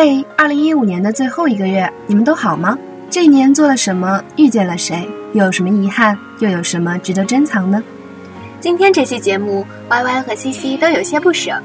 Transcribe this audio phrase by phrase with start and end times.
[0.00, 2.78] 嘿，二零一五年的最后一个月，你们都好吗？
[3.10, 4.22] 这一年做了什么？
[4.36, 5.08] 遇见了谁？
[5.32, 6.16] 又有什么遗憾？
[6.38, 7.82] 又有什么值得珍藏呢？
[8.60, 11.60] 今天这期节目，Y Y 和 C C 都有些不舍，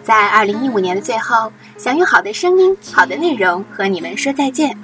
[0.00, 4.78] 在二零一五年的最后，想用好的声音、好的内容和你们说再见。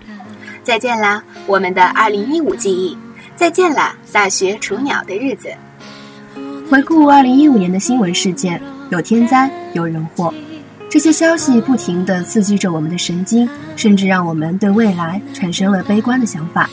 [0.65, 2.99] 再见啦，我们的二零一五记忆！
[3.37, 5.51] 再见啦，大学雏鸟的日子！
[6.69, 8.61] 回顾二零一五年的新闻事件，
[8.91, 10.35] 有天灾，有人祸。
[10.91, 16.69] 这些消息不停地刺激着我们的神经，甚至让我们对未来产生了悲观的想法。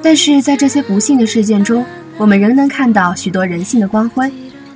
[0.00, 1.84] 但是在这些不幸的事件中，
[2.16, 4.32] 我们仍能看到许多人性的光辉。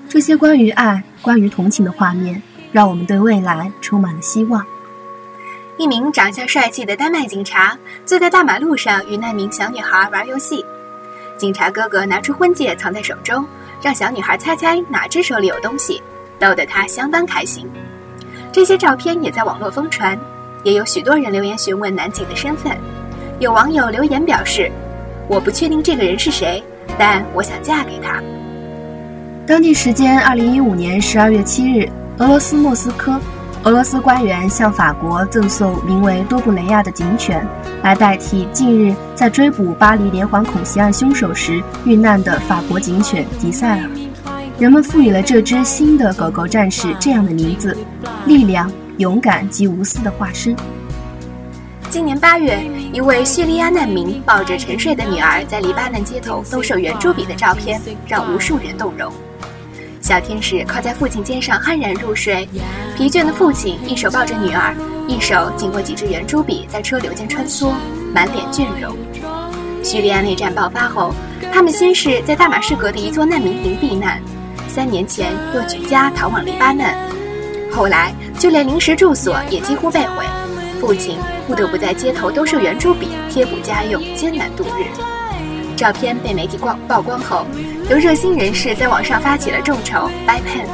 [0.09, 2.42] 这些关于爱、关于同情的画面，
[2.73, 4.65] 让我们对未来充满了希望。
[5.77, 10.65] 一名长相帅气的丹麦警察坐在大马路上与那名小女孩玩游戏。
[11.38, 13.46] 警察哥哥拿出婚戒藏在手中，
[13.80, 16.02] 让小女孩猜猜哪只手里有东西，
[16.38, 17.68] 逗得她相当开心。
[18.55, 20.16] 这些照片也在网络疯传，
[20.63, 22.73] 也有许多人留言询问男警的身份。
[23.41, 24.71] 有网友留言表示
[25.27, 26.63] ：“我不确定这个人是谁，
[26.97, 28.23] 但我想嫁给他。”
[29.45, 31.88] 当地时间二零一五年十二月七日，
[32.19, 33.21] 俄罗斯莫斯科，
[33.65, 37.45] 俄罗斯官员向法国赠送名为多布雷亚的警犬，
[37.82, 43.91] 来代替近日在追捕巴黎连环恐袭案凶手时遇难的法国警犬迪塞尔。
[44.57, 47.77] 人们赋予了这只新的狗狗战士这样的名字：
[48.24, 50.55] 力量、勇敢及无私的化身。
[51.91, 59.13] 今年八月，一位叙利亚难民抱着沉睡的女儿在黎巴嫩街头兜售圆珠笔的照片，让无数人动容。
[60.01, 62.49] 小天使靠在父亲肩上酣然入睡，
[62.97, 64.72] 疲倦的父亲一手抱着女儿，
[65.09, 67.72] 一手紧握几支圆珠笔在车流间穿梭，
[68.15, 68.97] 满脸倦容。
[69.82, 71.12] 叙利亚内战爆发后，
[71.53, 74.22] 他们先是在大马士革的一座难民营避难。
[74.75, 76.92] 三年前又举家逃往黎巴嫩，
[77.70, 80.25] 后来就连临时住所也几乎被毁，
[80.80, 84.90] 父亲不得不在街头兜售圆珠笔贴补家用，艰难度日。
[85.76, 87.46] 照片被媒体光曝光后，
[87.88, 90.66] 有热心人士在网上发起了众筹 by pen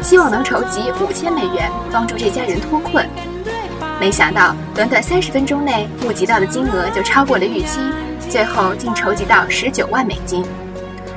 [0.00, 3.06] 希望能筹集五千美元帮助这家人脱困。
[4.00, 7.78] 没想到短短三十分钟内募集到的金额就超过了预期，
[8.26, 10.42] 最后竟筹集到十九万美金。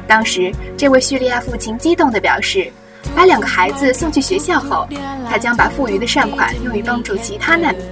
[0.07, 2.71] 当时，这位叙利亚父亲激动地表示，
[3.15, 4.87] 把两个孩子送去学校后，
[5.29, 7.85] 他将把富余的善款用于帮助其他难民。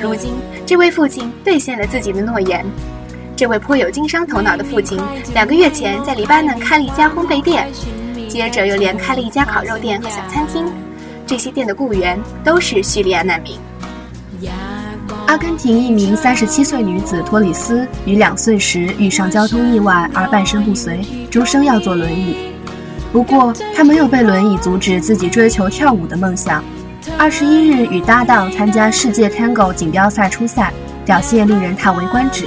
[0.00, 0.34] 如今，
[0.64, 2.64] 这位父亲兑现了自己的诺言。
[3.34, 4.98] 这位颇有经商头脑的父亲，
[5.34, 7.68] 两个月前在黎巴嫩开了一家烘焙店，
[8.28, 10.64] 接着又连开了一家烤肉店和小餐厅。
[11.26, 13.58] 这些店的雇员都是叙利亚难民。
[15.26, 22.36] 阿根廷一名三十七岁女子托里斯于两岁时遇上交通意外而半身不遂，终生要坐轮椅。
[23.12, 26.62] 不过，她没有被轮椅阻止自己追求跳舞的梦想。
[27.18, 30.72] 二十一日与搭档参加世界 Tango 锦标赛初赛，
[31.04, 32.46] 表现令人叹为观止。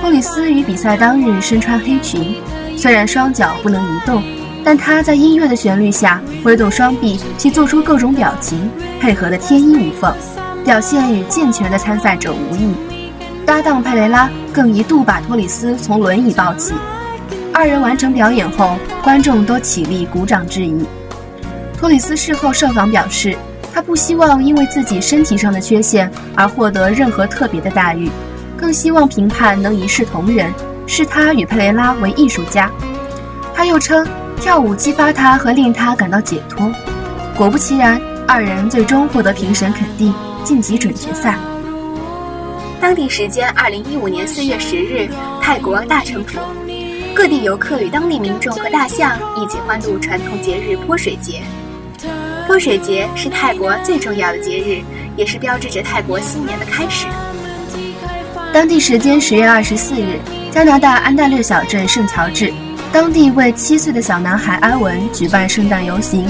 [0.00, 2.36] 托里斯于比赛当日身穿黑裙，
[2.76, 4.22] 虽然双脚不能移动，
[4.62, 8.70] 但她在音乐的旋律下挥动双臂及做出各种表情，
[9.00, 10.14] 配合得天衣无缝。
[10.64, 12.72] 表现与健全的参赛者无异，
[13.44, 16.72] 搭档佩雷拉更一度把托里斯从轮椅抱起。
[17.52, 20.86] 二人完成表演后，观众都起立鼓掌致意。
[21.76, 23.36] 托里斯事后受访表示，
[23.74, 28.08] 他不希望因为自己身体上的缺陷而获得任何特别的待遇，
[28.56, 30.52] 更希望评判能一视同仁，
[30.86, 32.70] 视他与佩雷拉为艺术家。
[33.52, 34.06] 他又称，
[34.40, 36.70] 跳舞激发他和令他感到解脱。
[37.36, 40.14] 果不其然，二人最终获得评审肯定。
[40.44, 41.36] 晋级准决赛。
[42.80, 45.08] 当地时间二零一五年四月十日，
[45.40, 46.38] 泰国大城府，
[47.14, 51.42] 各地游客与当地民众和大象一起欢度传统节日泼水节。
[52.46, 54.82] 泼水节是泰国最重要的节日，
[55.16, 57.06] 也是标志着泰国新年的开始。
[58.52, 60.18] 当地时间十月二十四日，
[60.50, 62.52] 加拿大安大略小镇圣乔治，
[62.92, 66.28] 当地为七岁的小男孩埃文举办圣诞游行。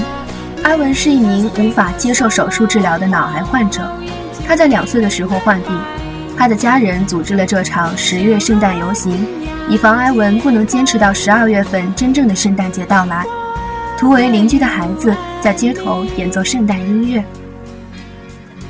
[0.63, 3.81] 埃文是一名无法接受手术治疗的脑癌患者。
[4.45, 5.71] 他在两岁的时候患病，
[6.37, 9.25] 他的家人组织了这场十月圣诞游行，
[9.69, 13.25] 以防埃文不能坚持到十二月份真正的圣诞节到来。
[13.97, 17.23] 图为邻居的孩子在街头演奏圣诞音乐。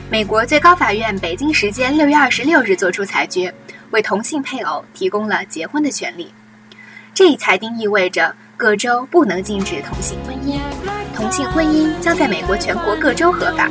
[0.09, 3.51] 美国最高法院北京时间六月二十六日作出裁决，
[3.89, 6.31] 为同性配偶提供了结婚的权利。
[7.15, 10.59] 这一裁定意味着各州不能禁止同性婚姻，
[11.15, 13.67] 同性婚姻将在美国全国各州合法。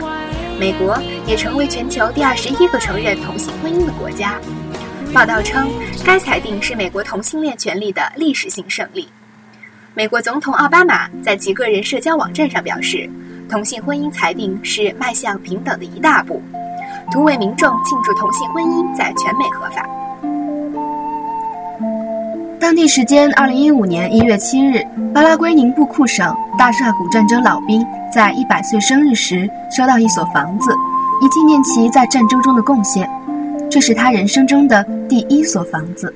[0.63, 4.39] 美国也成为全球第二十一个承认同性婚姻的国家。
[5.13, 5.69] 报道称，
[6.05, 9.09] 该裁定是美国同性恋权利的历史性胜利。
[9.93, 13.11] 美国总统奥巴马在其个人社交网站上表示，
[13.51, 16.41] 同性婚姻裁定是迈向平等的一大步。
[17.11, 19.85] 图为民众庆祝同性婚姻在全美合法。
[22.63, 30.73] 当地时间二零一五年一月七日，巴拉圭宁布库省大沙古战争老兵在一百岁生日时收到一所房子，
[31.21, 33.11] 以纪念其在战争中的贡献。
[33.69, 36.15] 这是他人生中的第一所房子。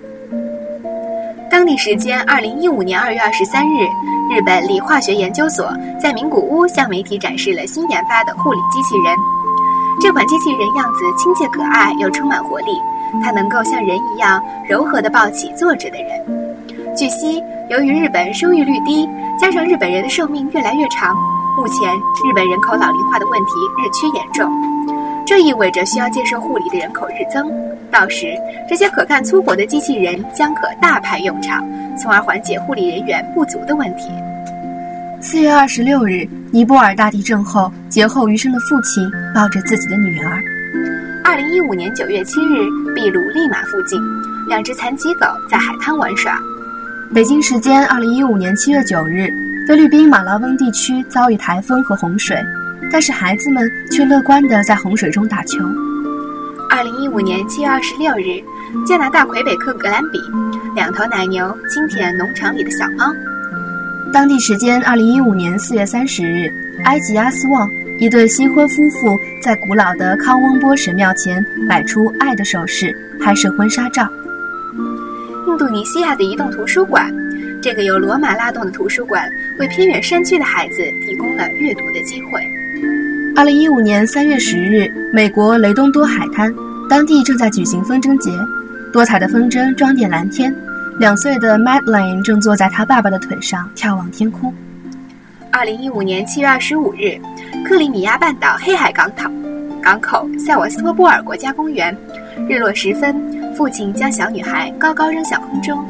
[1.50, 3.82] 当地时间二零一五年二月二十三日，
[4.32, 9.35] 日本理化学研究所在名古屋向媒体展示了新研发的护理机器人。
[10.00, 12.80] 这款机器人样子亲切可爱又充满活力，
[13.22, 16.96] 它能够像人一样柔和地抱起坐着的人。
[16.96, 19.08] 据悉，由于日本生育率低，
[19.40, 21.16] 加上日本人的寿命越来越长，
[21.56, 21.90] 目前
[22.28, 24.50] 日本人口老龄化的问题日趋严重。
[25.26, 27.50] 这意味着需要接受护理的人口日增，
[27.90, 28.34] 到时
[28.68, 31.64] 这些可看粗活的机器人将可大派用场，
[31.98, 34.10] 从而缓解护理人员不足的问题。
[35.20, 40.42] 四月二十六日，尼泊尔大地震后劫后余生的父亲抱着自己的女儿。
[41.22, 42.64] 二零一五年九月七日，
[42.94, 44.00] 秘鲁利马附近，
[44.48, 46.40] 两只残疾狗在海滩玩耍。
[47.14, 49.28] 北京时间二零一五年七月九日，
[49.68, 52.42] 菲律宾马拉翁地区遭遇台风和洪水，
[52.90, 55.58] 但是孩子们却乐观地在洪水中打球。
[56.70, 58.42] 二零一五年七月二十六日，
[58.86, 60.18] 加拿大魁北克格兰比，
[60.74, 63.12] 两头奶牛亲舔农场里的小猫。
[64.12, 66.50] 当地时间二零一五年四月三十日，
[66.84, 74.08] 埃及阿斯旺，一对新婚夫妇在古老的康翁波神庙前摆出爱的手势，拍摄婚纱照。
[75.48, 77.12] 印度尼西亚的移动图书馆，
[77.60, 82.40] 这个由罗马拉动的图书馆，为偏远山区的孩子提供了阅读的机会。
[83.34, 86.54] 二零一五年三月十日，美国雷东多海滩，
[86.88, 88.30] 当地正在举行风筝节，
[88.92, 90.54] 多彩的风筝装点蓝天。
[90.98, 94.52] 两岁的 Madeline 正坐在他爸爸的腿上眺望天空。
[95.50, 97.20] 二零一五年七月二十五日，
[97.64, 99.30] 克里米亚半岛黑海港口
[99.82, 101.94] 港口塞瓦斯托波尔国家公园，
[102.48, 103.14] 日落时分。
[103.54, 105.82] 父亲将小女孩高高扔向空中。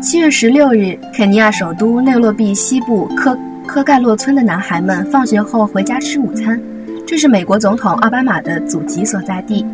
[0.00, 3.36] 七月十六日，肯尼亚首都内罗毕西部科
[3.66, 6.60] 科盖洛村的男孩们放学后回家吃午餐，
[7.06, 9.64] 这是美国总统奥巴马的祖籍所在地。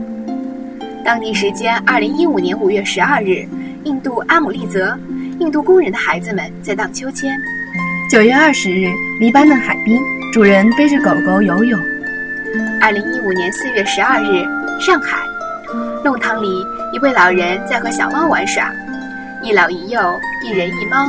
[1.03, 3.49] 当地时间二零一五年五月十二日，
[3.85, 4.97] 印度阿姆利泽，
[5.39, 7.35] 印度工人的孩子们在荡秋千。
[8.11, 9.99] 九月二十日，黎巴嫩海滨，
[10.33, 11.81] 主人背着狗狗游泳。
[12.81, 14.45] 二零一五年四月十二日，
[14.81, 15.19] 上海。
[16.05, 18.71] 弄堂里，一位老人在和小猫玩耍，
[19.43, 21.07] 一老一幼，一人一猫，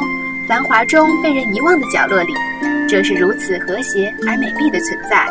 [0.48, 2.34] 繁华中被人遗忘的角落里，
[2.88, 5.28] 这是如此和谐而美丽的存在。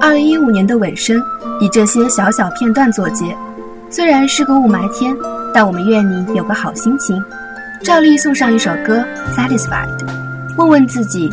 [0.00, 1.22] 二零一五年的尾声，
[1.60, 3.36] 以这些小小片段作结。
[3.89, 5.15] 虽然是个雾霾天，
[5.53, 7.21] 但我们愿你有个好心情。
[7.83, 9.03] 照例送上一首歌《
[9.35, 10.05] Satisfied》，
[10.57, 11.29] 问问自己：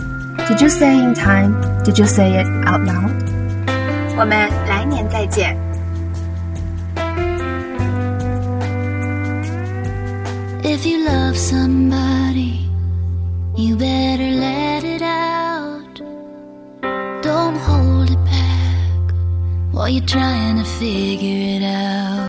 [0.48, 1.54] Did you say in time?
[1.84, 3.10] Did you say it out loud?
[4.16, 5.56] 我们来年再见。
[10.62, 12.66] If you love somebody,
[13.56, 16.02] you better let it out.
[17.22, 19.12] Don't hold it back
[19.72, 22.08] while you're trying to figure it out.